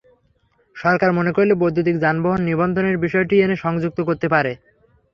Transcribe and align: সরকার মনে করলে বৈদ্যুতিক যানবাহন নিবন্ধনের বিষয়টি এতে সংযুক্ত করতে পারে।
সরকার 0.75 1.09
মনে 1.11 1.31
করলে 1.31 1.53
বৈদ্যুতিক 1.55 1.95
যানবাহন 1.99 2.41
নিবন্ধনের 2.49 2.97
বিষয়টি 2.97 3.35
এতে 3.37 3.55
সংযুক্ত 3.63 3.99
করতে 4.07 4.27
পারে। 4.33 4.51